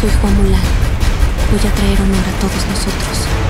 [0.00, 0.62] Soy Juan Mulan.
[1.50, 3.49] Voy a traer honor a todos nosotros.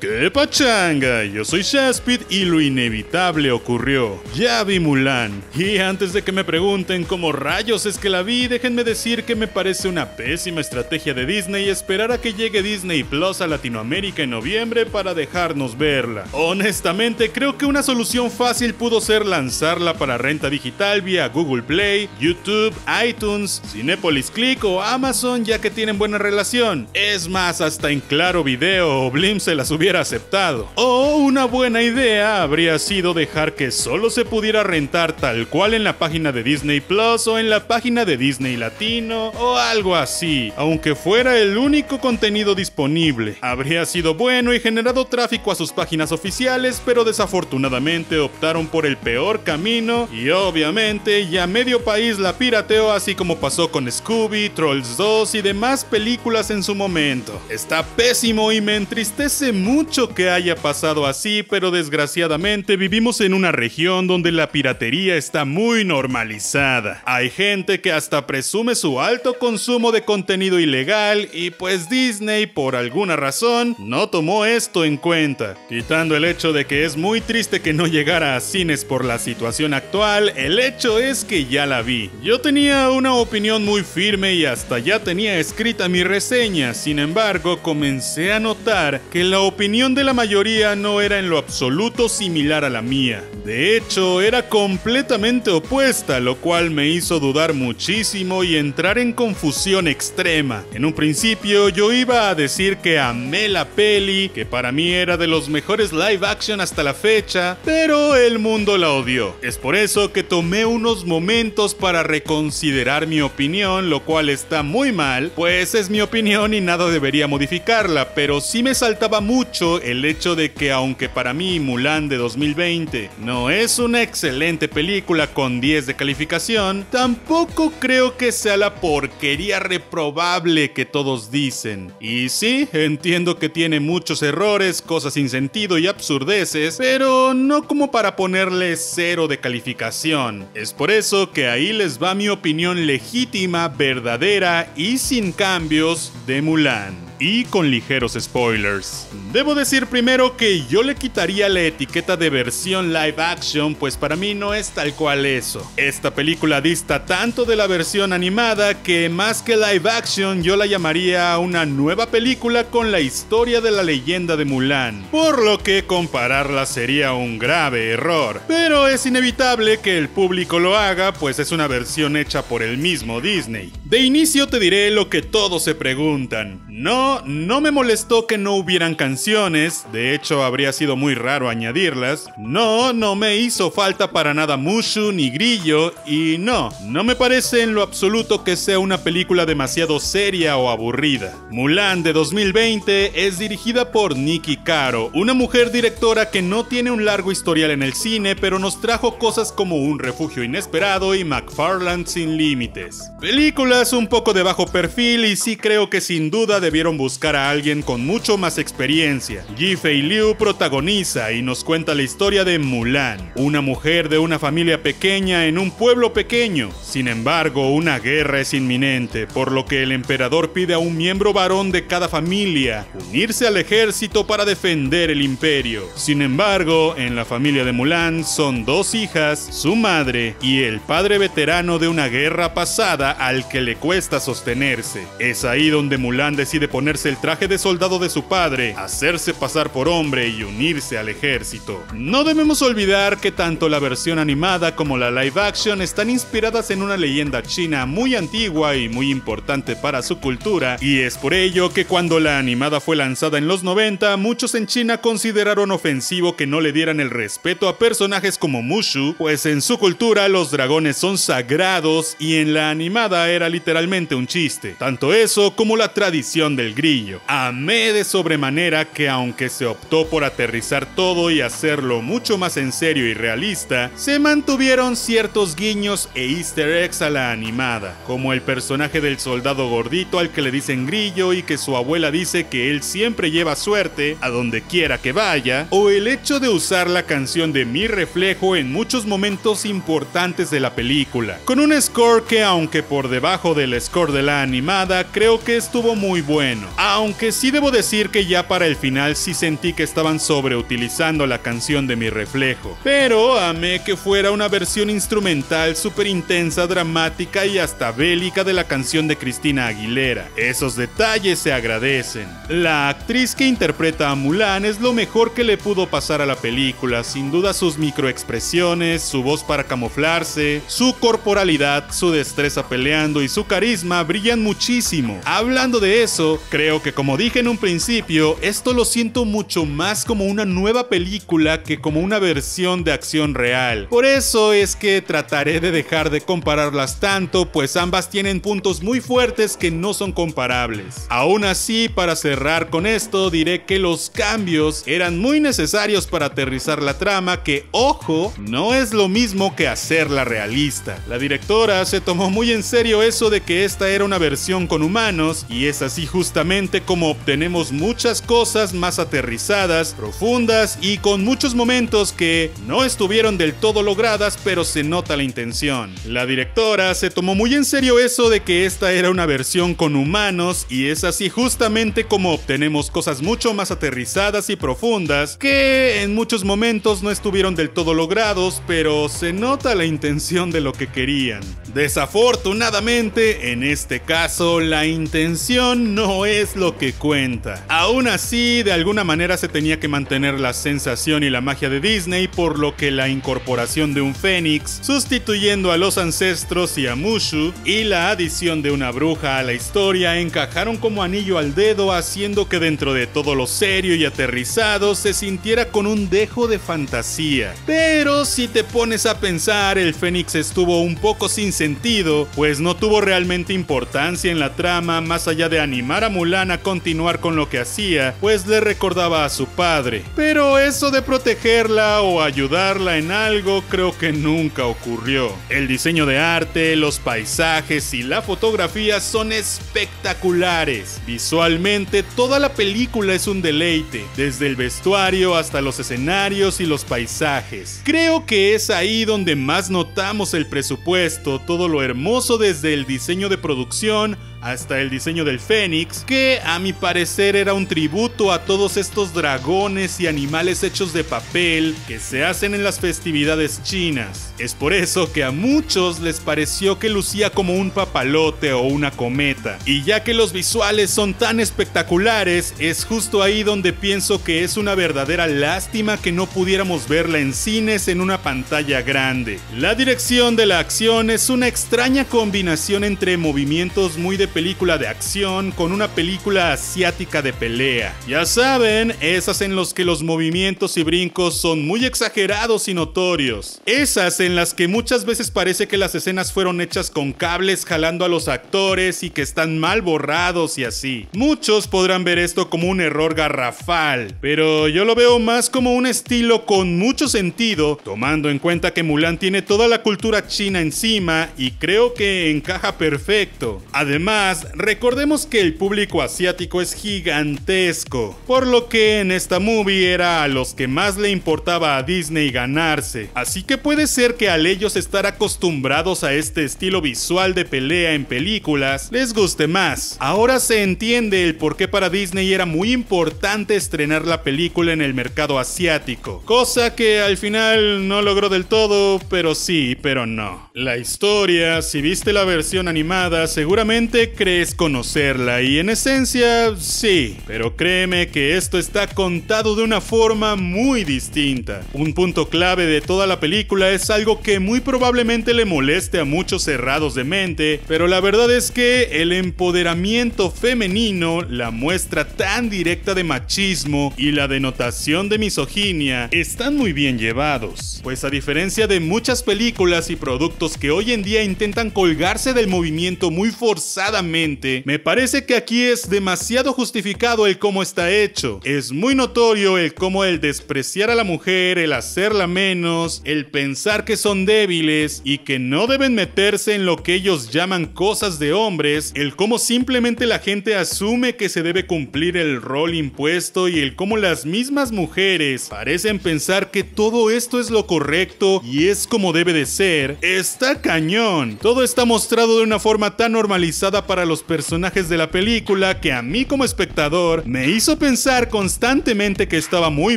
[0.00, 1.24] ¡Qué pachanga!
[1.24, 4.22] Yo soy Shaspid y lo inevitable ocurrió.
[4.36, 5.42] Ya vi Mulan.
[5.56, 9.34] Y antes de que me pregunten cómo rayos es que la vi, déjenme decir que
[9.34, 14.22] me parece una pésima estrategia de Disney esperar a que llegue Disney Plus a Latinoamérica
[14.22, 16.26] en noviembre para dejarnos verla.
[16.30, 22.08] Honestamente, creo que una solución fácil pudo ser lanzarla para renta digital vía Google Play,
[22.20, 22.72] YouTube,
[23.04, 26.86] iTunes, Cinepolis Click o Amazon ya que tienen buena relación.
[26.94, 30.68] Es más, hasta en Claro Video o Blim se las hubiera aceptado.
[30.74, 35.82] O una buena idea habría sido dejar que solo se pudiera rentar tal cual en
[35.82, 40.52] la página de Disney Plus o en la página de Disney Latino o algo así,
[40.58, 43.36] aunque fuera el único contenido disponible.
[43.40, 48.98] Habría sido bueno y generado tráfico a sus páginas oficiales, pero desafortunadamente optaron por el
[48.98, 54.98] peor camino y obviamente ya medio país la pirateó así como pasó con Scooby, Trolls
[54.98, 57.40] 2 y demás películas en su momento.
[57.48, 63.32] Está pésimo y me entristece mucho mucho que haya pasado así, pero desgraciadamente vivimos en
[63.32, 67.00] una región donde la piratería está muy normalizada.
[67.06, 72.74] Hay gente que hasta presume su alto consumo de contenido ilegal y pues Disney por
[72.74, 75.54] alguna razón no tomó esto en cuenta.
[75.68, 79.20] Quitando el hecho de que es muy triste que no llegara a cines por la
[79.20, 82.10] situación actual, el hecho es que ya la vi.
[82.20, 87.62] Yo tenía una opinión muy firme y hasta ya tenía escrita mi reseña, sin embargo
[87.62, 92.08] comencé a notar que la opinión opinión de la mayoría no era en lo absoluto
[92.08, 93.22] similar a la mía.
[93.44, 99.86] De hecho, era completamente opuesta, lo cual me hizo dudar muchísimo y entrar en confusión
[99.86, 100.64] extrema.
[100.72, 105.18] En un principio yo iba a decir que amé la peli, que para mí era
[105.18, 109.36] de los mejores live action hasta la fecha, pero el mundo la odió.
[109.42, 114.92] Es por eso que tomé unos momentos para reconsiderar mi opinión, lo cual está muy
[114.92, 120.04] mal, pues es mi opinión y nada debería modificarla, pero sí me saltaba mucho el
[120.04, 125.60] hecho de que aunque para mí Mulan de 2020 no es una excelente película con
[125.60, 131.92] 10 de calificación, tampoco creo que sea la porquería reprobable que todos dicen.
[131.98, 137.90] Y sí, entiendo que tiene muchos errores, cosas sin sentido y absurdeces, pero no como
[137.90, 140.46] para ponerle cero de calificación.
[140.54, 146.42] Es por eso que ahí les va mi opinión legítima, verdadera y sin cambios de
[146.42, 149.08] Mulan y con ligeros spoilers.
[149.32, 154.16] Debo decir primero que yo le quitaría la etiqueta de versión live action, pues para
[154.16, 155.70] mí no es tal cual eso.
[155.76, 160.66] Esta película dista tanto de la versión animada que más que live action yo la
[160.66, 165.84] llamaría una nueva película con la historia de la leyenda de Mulan, por lo que
[165.84, 168.40] compararla sería un grave error.
[168.46, 172.78] Pero es inevitable que el público lo haga, pues es una versión hecha por el
[172.78, 173.72] mismo Disney.
[173.84, 176.62] De inicio te diré lo que todos se preguntan.
[176.68, 182.28] No no, me molestó que no hubieran canciones, de hecho habría sido muy raro añadirlas.
[182.36, 187.62] No, no me hizo falta para nada Mushu ni Grillo, y no, no me parece
[187.62, 191.34] en lo absoluto que sea una película demasiado seria o aburrida.
[191.50, 197.04] Mulan de 2020 es dirigida por Nikki Caro, una mujer directora que no tiene un
[197.04, 202.06] largo historial en el cine, pero nos trajo cosas como Un refugio inesperado y McFarland
[202.06, 203.10] sin límites.
[203.20, 207.48] Películas un poco de bajo perfil y sí creo que sin duda debieron buscar a
[207.48, 209.42] alguien con mucho más experiencia.
[209.56, 214.38] Ji Fei Liu protagoniza y nos cuenta la historia de Mulan, una mujer de una
[214.38, 216.70] familia pequeña en un pueblo pequeño.
[216.82, 221.32] Sin embargo, una guerra es inminente, por lo que el emperador pide a un miembro
[221.32, 225.84] varón de cada familia unirse al ejército para defender el imperio.
[225.94, 231.18] Sin embargo, en la familia de Mulan son dos hijas, su madre y el padre
[231.18, 235.06] veterano de una guerra pasada al que le cuesta sostenerse.
[235.20, 239.70] Es ahí donde Mulan decide poner el traje de soldado de su padre, hacerse pasar
[239.70, 241.84] por hombre y unirse al ejército.
[241.92, 246.82] No debemos olvidar que tanto la versión animada como la live action están inspiradas en
[246.82, 251.74] una leyenda china muy antigua y muy importante para su cultura, y es por ello
[251.74, 256.46] que cuando la animada fue lanzada en los 90, muchos en China consideraron ofensivo que
[256.46, 260.96] no le dieran el respeto a personajes como Mushu, pues en su cultura los dragones
[260.96, 264.74] son sagrados y en la animada era literalmente un chiste.
[264.78, 267.20] Tanto eso como la tradición del grillo.
[267.26, 272.70] Amé de sobremanera que aunque se optó por aterrizar todo y hacerlo mucho más en
[272.70, 278.42] serio y realista, se mantuvieron ciertos guiños e easter eggs a la animada, como el
[278.42, 282.70] personaje del soldado gordito al que le dicen grillo y que su abuela dice que
[282.70, 287.02] él siempre lleva suerte a donde quiera que vaya, o el hecho de usar la
[287.02, 292.44] canción de Mi Reflejo en muchos momentos importantes de la película, con un score que
[292.44, 296.57] aunque por debajo del score de la animada, creo que estuvo muy bueno.
[296.76, 301.38] Aunque sí debo decir que ya para el final sí sentí que estaban sobreutilizando la
[301.38, 302.76] canción de mi reflejo.
[302.82, 308.64] Pero amé que fuera una versión instrumental súper intensa, dramática y hasta bélica de la
[308.64, 310.28] canción de Cristina Aguilera.
[310.36, 312.28] Esos detalles se agradecen.
[312.48, 316.36] La actriz que interpreta a Mulan es lo mejor que le pudo pasar a la
[316.36, 323.28] película, sin duda sus microexpresiones, su voz para camuflarse, su corporalidad, su destreza peleando y
[323.28, 325.20] su carisma brillan muchísimo.
[325.24, 330.04] Hablando de eso, creo que como dije en un principio, esto lo siento mucho más
[330.04, 333.86] como una nueva película que como una versión de acción real.
[333.88, 339.00] Por eso es que trataré de dejar de compararlas tanto, pues ambas tienen puntos muy
[339.00, 341.06] fuertes que no son comparables.
[341.08, 346.82] Aún así, para cerrar con esto, diré que los cambios eran muy necesarios para aterrizar
[346.82, 351.02] la trama que, ojo, no es lo mismo que hacerla realista.
[351.08, 354.82] La directora se tomó muy en serio eso de que esta era una versión con
[354.82, 356.37] humanos y es así justamente
[356.86, 363.54] como obtenemos muchas cosas más aterrizadas, profundas y con muchos momentos que no estuvieron del
[363.54, 365.92] todo logradas pero se nota la intención.
[366.06, 369.96] La directora se tomó muy en serio eso de que esta era una versión con
[369.96, 376.14] humanos y es así justamente como obtenemos cosas mucho más aterrizadas y profundas que en
[376.14, 380.86] muchos momentos no estuvieron del todo logrados pero se nota la intención de lo que
[380.86, 381.40] querían.
[381.74, 387.64] Desafortunadamente, en este caso, la intención no es lo que cuenta.
[387.68, 391.80] Aún así, de alguna manera se tenía que mantener la sensación y la magia de
[391.80, 396.94] Disney, por lo que la incorporación de un fénix, sustituyendo a los ancestros y a
[396.94, 401.92] Mushu, y la adición de una bruja a la historia encajaron como anillo al dedo,
[401.92, 406.58] haciendo que dentro de todo lo serio y aterrizado se sintiera con un dejo de
[406.58, 407.54] fantasía.
[407.66, 412.76] Pero si te pones a pensar, el fénix estuvo un poco sin sentido, pues no
[412.76, 417.36] tuvo realmente importancia en la trama más allá de animar a Mulan a continuar con
[417.36, 420.02] lo que hacía, pues le recordaba a su padre.
[420.16, 425.32] Pero eso de protegerla o ayudarla en algo creo que nunca ocurrió.
[425.48, 431.00] El diseño de arte, los paisajes y la fotografía son espectaculares.
[431.06, 436.84] Visualmente toda la película es un deleite, desde el vestuario hasta los escenarios y los
[436.84, 437.80] paisajes.
[437.84, 443.28] Creo que es ahí donde más notamos el presupuesto, todo lo hermoso desde el diseño
[443.28, 448.44] de producción hasta el diseño del Fénix, que a mi parecer era un tributo a
[448.44, 454.32] todos estos dragones y animales hechos de papel que se hacen en las festividades chinas.
[454.38, 458.90] Es por eso que a muchos les pareció que lucía como un papalote o una
[458.90, 459.58] cometa.
[459.66, 464.56] Y ya que los visuales son tan espectaculares, es justo ahí donde pienso que es
[464.56, 469.40] una verdadera lástima que no pudiéramos verla en cines en una pantalla grande.
[469.56, 474.86] La dirección de la acción es una extraña combinación entre movimientos muy de película de
[474.86, 477.94] acción con una película asiática de pelea.
[478.06, 483.60] Ya saben, esas en los que los movimientos y brincos son muy exagerados y notorios.
[483.66, 488.04] Esas en las que muchas veces parece que las escenas fueron hechas con cables jalando
[488.04, 491.06] a los actores y que están mal borrados y así.
[491.12, 495.86] Muchos podrán ver esto como un error garrafal, pero yo lo veo más como un
[495.86, 501.30] estilo con mucho sentido, tomando en cuenta que Mulan tiene toda la cultura china encima
[501.36, 503.62] y creo que encaja perfecto.
[503.72, 504.17] Además,
[504.54, 510.28] recordemos que el público asiático es gigantesco, por lo que en esta movie era a
[510.28, 514.76] los que más le importaba a Disney ganarse, así que puede ser que al ellos
[514.76, 519.96] estar acostumbrados a este estilo visual de pelea en películas, les guste más.
[520.00, 524.82] Ahora se entiende el por qué para Disney era muy importante estrenar la película en
[524.82, 530.50] el mercado asiático, cosa que al final no logró del todo, pero sí, pero no.
[530.54, 537.56] La historia, si viste la versión animada, seguramente crees conocerla y en esencia sí, pero
[537.56, 541.62] créeme que esto está contado de una forma muy distinta.
[541.72, 546.04] Un punto clave de toda la película es algo que muy probablemente le moleste a
[546.04, 552.50] muchos cerrados de mente, pero la verdad es que el empoderamiento femenino, la muestra tan
[552.50, 558.66] directa de machismo y la denotación de misoginia están muy bien llevados, pues a diferencia
[558.66, 563.97] de muchas películas y productos que hoy en día intentan colgarse del movimiento muy forzada
[564.02, 568.40] me parece que aquí es demasiado justificado el cómo está hecho.
[568.44, 573.84] Es muy notorio el cómo el despreciar a la mujer, el hacerla menos, el pensar
[573.84, 578.32] que son débiles y que no deben meterse en lo que ellos llaman cosas de
[578.32, 583.58] hombres, el cómo simplemente la gente asume que se debe cumplir el rol impuesto y
[583.58, 588.86] el cómo las mismas mujeres parecen pensar que todo esto es lo correcto y es
[588.86, 591.36] como debe de ser, está cañón.
[591.40, 595.92] Todo está mostrado de una forma tan normalizada para los personajes de la película que
[595.92, 599.96] a mí como espectador me hizo pensar constantemente que estaba muy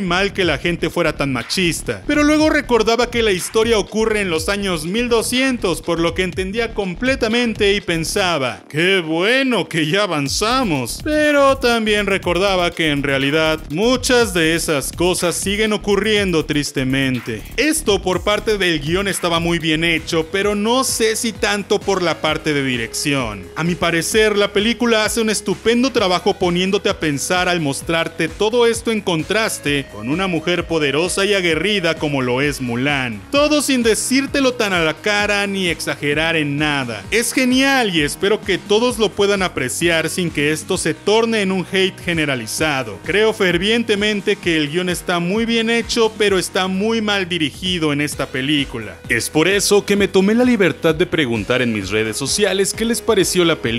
[0.00, 2.02] mal que la gente fuera tan machista.
[2.06, 6.74] Pero luego recordaba que la historia ocurre en los años 1200, por lo que entendía
[6.74, 11.00] completamente y pensaba, qué bueno que ya avanzamos.
[11.04, 17.42] Pero también recordaba que en realidad muchas de esas cosas siguen ocurriendo tristemente.
[17.58, 22.02] Esto por parte del guion estaba muy bien hecho, pero no sé si tanto por
[22.02, 23.44] la parte de dirección.
[23.56, 28.68] A mi parecer, la película hace un estupendo trabajo poniéndote a pensar al mostrarte todo
[28.68, 33.20] esto en contraste con una mujer poderosa y aguerrida como lo es Mulan.
[33.32, 37.02] Todo sin decírtelo tan a la cara ni exagerar en nada.
[37.10, 41.50] Es genial y espero que todos lo puedan apreciar sin que esto se torne en
[41.50, 43.00] un hate generalizado.
[43.04, 48.00] Creo fervientemente que el guion está muy bien hecho, pero está muy mal dirigido en
[48.00, 48.96] esta película.
[49.08, 52.84] Es por eso que me tomé la libertad de preguntar en mis redes sociales qué
[52.84, 53.71] les pareció la película.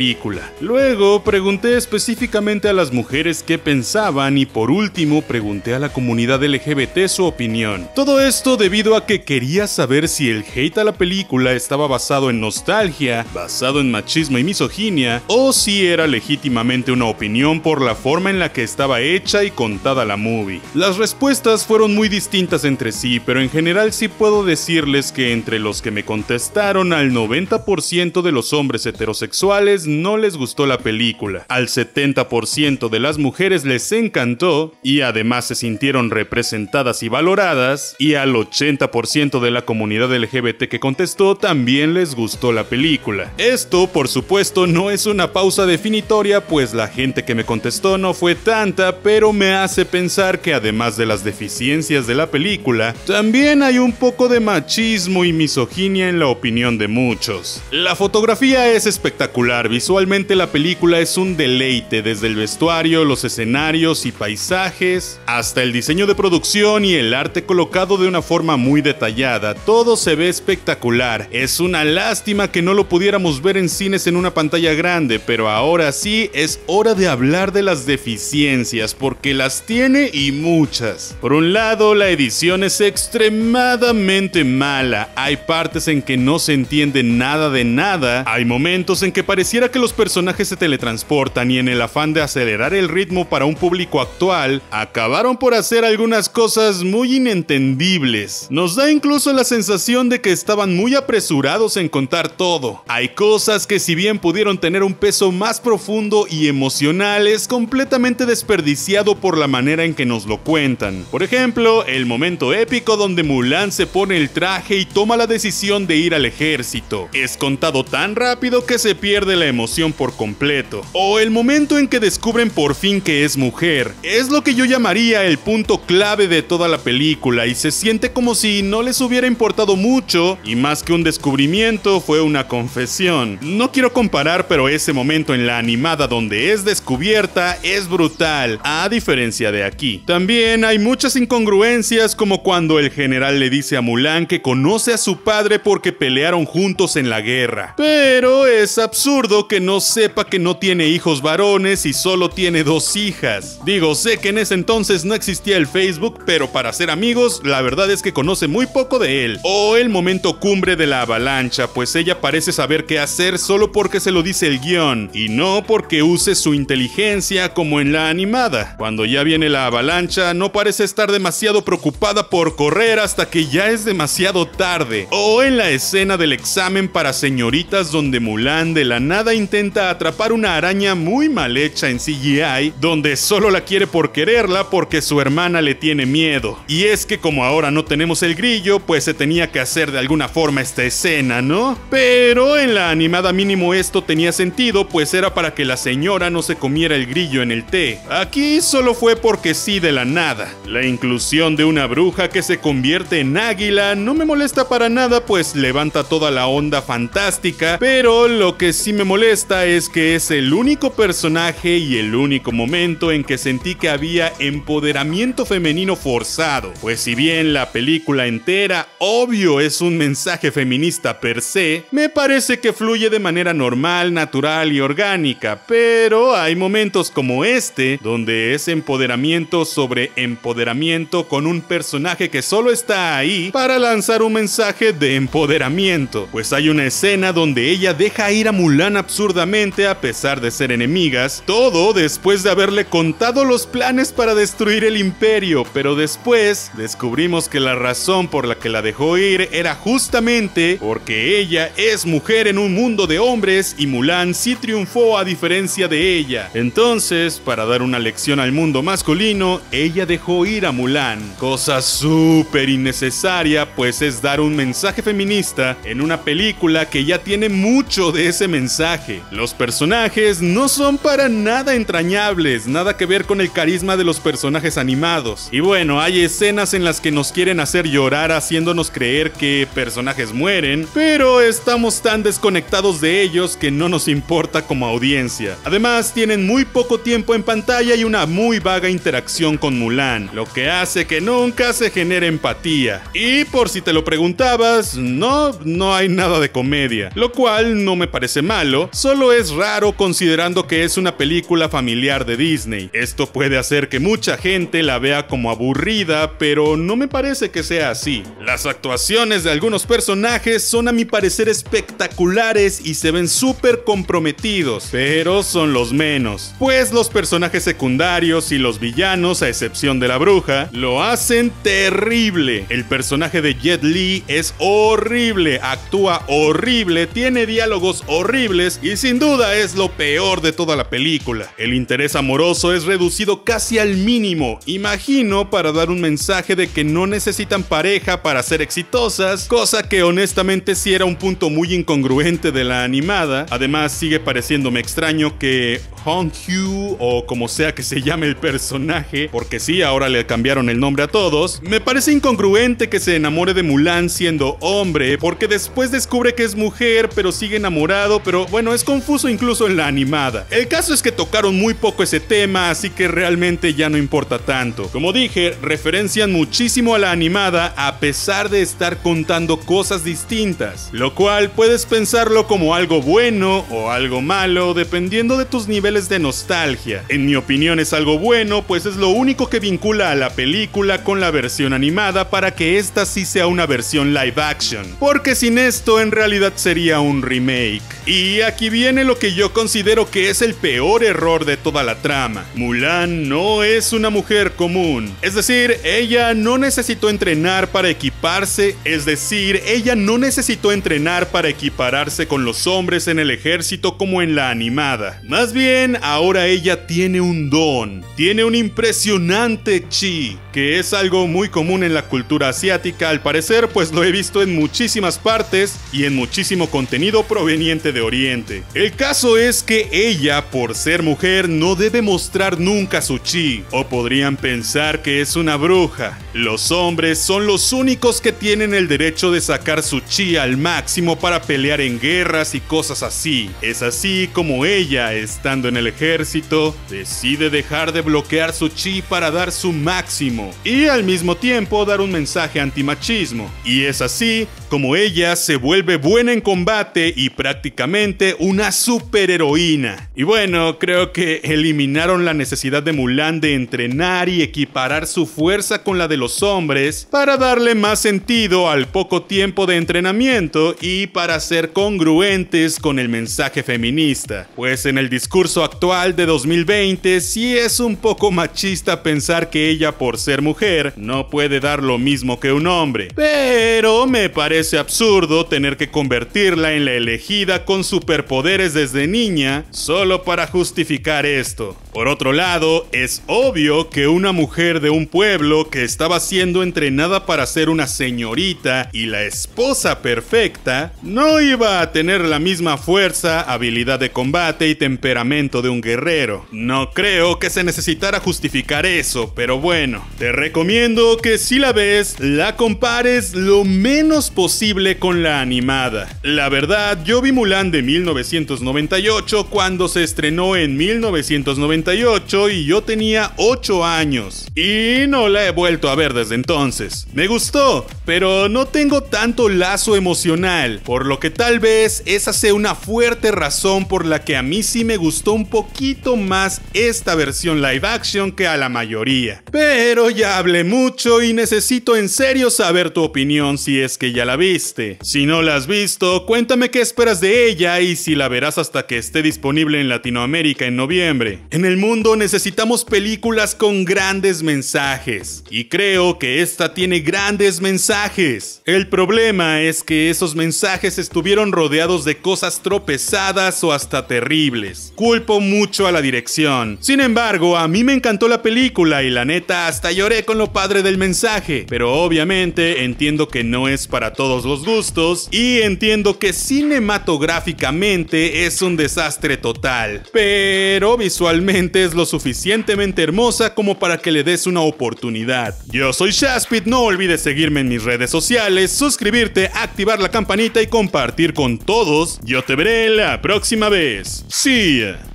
[0.59, 6.43] Luego pregunté específicamente a las mujeres qué pensaban y por último pregunté a la comunidad
[6.43, 7.87] LGBT su opinión.
[7.95, 12.29] Todo esto debido a que quería saber si el hate a la película estaba basado
[12.29, 17.95] en nostalgia, basado en machismo y misoginia, o si era legítimamente una opinión por la
[17.95, 20.61] forma en la que estaba hecha y contada la movie.
[20.73, 25.59] Las respuestas fueron muy distintas entre sí, pero en general sí puedo decirles que entre
[25.59, 31.45] los que me contestaron al 90% de los hombres heterosexuales no les gustó la película,
[31.49, 38.15] al 70% de las mujeres les encantó y además se sintieron representadas y valoradas, y
[38.15, 43.31] al 80% de la comunidad LGBT que contestó también les gustó la película.
[43.37, 48.13] Esto, por supuesto, no es una pausa definitoria, pues la gente que me contestó no
[48.13, 53.63] fue tanta, pero me hace pensar que además de las deficiencias de la película, también
[53.63, 57.61] hay un poco de machismo y misoginia en la opinión de muchos.
[57.71, 64.05] La fotografía es espectacular, visualmente la película es un deleite, desde el vestuario, los escenarios
[64.05, 68.81] y paisajes, hasta el diseño de producción y el arte colocado de una forma muy
[68.81, 71.27] detallada, todo se ve espectacular.
[71.31, 75.49] Es una lástima que no lo pudiéramos ver en cines en una pantalla grande, pero
[75.49, 81.15] ahora sí es hora de hablar de las deficiencias, porque las tiene y muchas.
[81.21, 87.03] Por un lado, la edición es extremadamente mala, hay partes en que no se entiende
[87.03, 91.79] nada de nada, hay momentos en que que los personajes se teletransportan y en el
[91.79, 97.17] afán de acelerar el ritmo para un público actual, acabaron por hacer algunas cosas muy
[97.17, 98.47] inentendibles.
[98.49, 102.81] Nos da incluso la sensación de que estaban muy apresurados en contar todo.
[102.87, 108.25] Hay cosas que si bien pudieron tener un peso más profundo y emocional, es completamente
[108.25, 111.05] desperdiciado por la manera en que nos lo cuentan.
[111.11, 115.85] Por ejemplo, el momento épico donde Mulan se pone el traje y toma la decisión
[115.85, 117.07] de ir al ejército.
[117.13, 120.83] Es contado tan rápido que se pierde la emoción por completo.
[120.93, 123.93] O el momento en que descubren por fin que es mujer.
[124.03, 128.11] Es lo que yo llamaría el punto clave de toda la película y se siente
[128.11, 133.39] como si no les hubiera importado mucho y más que un descubrimiento fue una confesión.
[133.41, 138.87] No quiero comparar, pero ese momento en la animada donde es descubierta es brutal, a
[138.89, 140.03] diferencia de aquí.
[140.05, 144.97] También hay muchas incongruencias como cuando el general le dice a Mulan que conoce a
[144.97, 147.73] su padre porque pelearon juntos en la guerra.
[147.77, 152.95] Pero es absurdo que no sepa que no tiene hijos varones y solo tiene dos
[152.95, 153.59] hijas.
[153.65, 157.61] Digo, sé que en ese entonces no existía el Facebook, pero para ser amigos, la
[157.61, 159.39] verdad es que conoce muy poco de él.
[159.43, 163.99] O el momento cumbre de la avalancha, pues ella parece saber qué hacer solo porque
[163.99, 168.75] se lo dice el guion, y no porque use su inteligencia como en la animada.
[168.77, 173.71] Cuando ya viene la avalancha, no parece estar demasiado preocupada por correr hasta que ya
[173.71, 175.07] es demasiado tarde.
[175.09, 180.33] O en la escena del examen para señoritas donde Mulan de la nada intenta atrapar
[180.33, 185.21] una araña muy mal hecha en CGI, donde solo la quiere por quererla porque su
[185.21, 186.57] hermana le tiene miedo.
[186.67, 189.99] Y es que como ahora no tenemos el grillo, pues se tenía que hacer de
[189.99, 191.77] alguna forma esta escena, ¿no?
[191.91, 196.41] Pero en la animada mínimo esto tenía sentido, pues era para que la señora no
[196.41, 197.99] se comiera el grillo en el té.
[198.09, 200.51] Aquí solo fue porque sí de la nada.
[200.65, 205.25] La inclusión de una bruja que se convierte en águila no me molesta para nada,
[205.25, 210.31] pues levanta toda la onda fantástica, pero lo que sí me molesta es que es
[210.31, 216.73] el único personaje y el único momento en que sentí que había empoderamiento femenino forzado,
[216.81, 222.59] pues si bien la película entera obvio es un mensaje feminista per se, me parece
[222.59, 228.67] que fluye de manera normal, natural y orgánica, pero hay momentos como este donde es
[228.67, 235.15] empoderamiento sobre empoderamiento con un personaje que solo está ahí para lanzar un mensaje de
[235.15, 240.49] empoderamiento, pues hay una escena donde ella deja ir a Mulan absurdamente a pesar de
[240.49, 246.71] ser enemigas, todo después de haberle contado los planes para destruir el imperio, pero después
[246.77, 252.05] descubrimos que la razón por la que la dejó ir era justamente porque ella es
[252.05, 256.49] mujer en un mundo de hombres y Mulan sí triunfó a diferencia de ella.
[256.53, 262.69] Entonces, para dar una lección al mundo masculino, ella dejó ir a Mulan, cosa súper
[262.69, 268.27] innecesaria, pues es dar un mensaje feminista en una película que ya tiene mucho de
[268.27, 268.92] ese mensaje.
[269.31, 274.19] Los personajes no son para nada entrañables, nada que ver con el carisma de los
[274.19, 275.49] personajes animados.
[275.51, 280.31] Y bueno, hay escenas en las que nos quieren hacer llorar haciéndonos creer que personajes
[280.31, 285.57] mueren, pero estamos tan desconectados de ellos que no nos importa como audiencia.
[285.63, 290.45] Además, tienen muy poco tiempo en pantalla y una muy vaga interacción con Mulan, lo
[290.45, 293.01] que hace que nunca se genere empatía.
[293.13, 297.95] Y por si te lo preguntabas, no, no hay nada de comedia, lo cual no
[297.95, 298.43] me parece
[298.91, 302.89] solo es raro considerando que es una película familiar de Disney.
[302.93, 307.63] Esto puede hacer que mucha gente la vea como aburrida, pero no me parece que
[307.63, 308.23] sea así.
[308.41, 314.87] Las actuaciones de algunos personajes son a mi parecer espectaculares y se ven súper comprometidos,
[314.91, 320.17] pero son los menos, pues los personajes secundarios y los villanos, a excepción de la
[320.17, 322.65] bruja, lo hacen terrible.
[322.69, 329.55] El personaje de Jet Li es horrible, actúa horrible, tiene diálogos horribles y sin duda
[329.55, 331.53] es lo peor de toda la película.
[331.57, 336.85] El interés amoroso es reducido casi al mínimo, imagino para dar un mensaje de que
[336.85, 342.53] no necesitan pareja para ser exitosas, cosa que honestamente sí era un punto muy incongruente
[342.53, 343.45] de la animada.
[343.49, 349.27] Además sigue pareciéndome extraño que Hong Hugh o como sea que se llame el personaje,
[349.29, 353.53] porque sí, ahora le cambiaron el nombre a todos, me parece incongruente que se enamore
[353.53, 358.75] de Mulan siendo hombre, porque después descubre que es mujer, pero sigue enamorado, pero bueno,
[358.75, 360.45] es confuso incluso en la animada.
[360.51, 364.37] El caso es que tocaron muy poco ese tema, así que realmente ya no importa
[364.37, 364.89] tanto.
[364.89, 371.15] Como dije, referencian muchísimo a la animada a pesar de estar contando cosas distintas, lo
[371.15, 377.03] cual puedes pensarlo como algo bueno o algo malo dependiendo de tus niveles de nostalgia.
[377.09, 381.03] En mi opinión es algo bueno, pues es lo único que vincula a la película
[381.03, 385.57] con la versión animada para que esta sí sea una versión live action, porque sin
[385.57, 387.81] esto en realidad sería un remake.
[388.05, 391.95] Y aquí viene lo que yo considero que es el peor error de toda la
[391.95, 392.45] trama.
[392.53, 399.05] Mulan no es una mujer común, es decir, ella no necesitó entrenar para equiparse, es
[399.05, 404.35] decir, ella no necesitó entrenar para equipararse con los hombres en el ejército como en
[404.35, 405.21] la animada.
[405.23, 411.49] Más bien, ahora ella tiene un don, tiene un impresionante chi, que es algo muy
[411.49, 416.05] común en la cultura asiática al parecer, pues lo he visto en muchísimas partes y
[416.05, 418.63] en muchísimo contenido proveniente de Oriente.
[418.75, 423.87] El caso es que ella, por ser mujer, no debe mostrar nunca su chi, o
[423.87, 426.19] podrían pensar que es una bruja.
[426.33, 431.17] Los hombres son los únicos que tienen el derecho de sacar su chi al máximo
[431.17, 433.49] para pelear en guerras y cosas así.
[433.63, 439.31] Es así como ella, estando en el ejército, decide dejar de bloquear su chi para
[439.31, 443.51] dar su máximo y al mismo tiempo dar un mensaje antimachismo.
[443.63, 450.09] Y es así como ella se vuelve buena en combate y prácticamente una superheroína.
[450.15, 455.83] Y bueno, creo que eliminaron la necesidad de Mulan de entrenar y equiparar su fuerza
[455.83, 461.07] con la de los hombres para darle más sentido al poco tiempo de entrenamiento y
[461.07, 464.47] para ser congruentes con el mensaje feminista.
[464.55, 469.91] Pues en el discurso actual de 2020 sí es un poco machista pensar que ella
[469.91, 473.09] por ser mujer no puede dar lo mismo que un hombre.
[473.15, 480.23] Pero me parece absurdo tener que convertirla en la elegida con superpoderes desde niña solo
[480.23, 481.75] para justificar esto.
[481.93, 487.25] Por otro lado, es obvio que una mujer de un pueblo que estaba siendo entrenada
[487.25, 493.41] para ser una señorita y la esposa perfecta, no iba a tener la misma fuerza,
[493.41, 496.45] habilidad de combate y temperamento de un guerrero.
[496.51, 502.15] No creo que se necesitara justificar eso, pero bueno, te recomiendo que si la ves,
[502.17, 506.07] la compares lo menos posible con la animada.
[506.21, 513.33] La verdad, yo vi Mulan de 1998 cuando se estrenó en 1998 y yo tenía
[513.35, 514.47] 8 años.
[514.55, 517.05] Y no la he vuelto a ver desde entonces.
[517.11, 522.53] Me gustó, pero no tengo tanto lazo emocional, por lo que tal vez esa sea
[522.53, 527.13] una fuerte razón por la que a mí sí me gustó un poquito más esta
[527.15, 529.43] versión live action que a la mayoría.
[529.51, 534.25] Pero ya hablé mucho y necesito en serio saber tu opinión si es que ya
[534.25, 534.97] la viste.
[535.01, 538.85] Si no la has visto, cuéntame qué esperas de ella y si la verás hasta
[538.85, 541.39] que esté disponible en Latinoamérica en noviembre.
[541.49, 548.61] En el mundo necesitamos películas con grandes mensajes y creo que esta tiene grandes mensajes.
[548.65, 554.93] El problema es que esos mensajes estuvieron rodeados de cosas tropezadas o hasta terribles.
[554.95, 556.77] Culpo mucho a la dirección.
[556.81, 559.91] Sin embargo, a mí me encantó la película y la neta hasta
[560.25, 565.29] con lo padre del mensaje, pero obviamente entiendo que no es para todos los gustos
[565.31, 573.79] y entiendo que cinematográficamente es un desastre total, pero visualmente es lo suficientemente hermosa como
[573.79, 575.55] para que le des una oportunidad.
[575.71, 580.67] Yo soy Shaspit, no olvides seguirme en mis redes sociales, suscribirte, activar la campanita y
[580.67, 582.19] compartir con todos.
[582.25, 584.25] Yo te veré la próxima vez.
[584.43, 585.12] Ya.